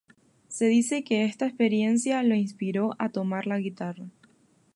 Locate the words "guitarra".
3.59-4.09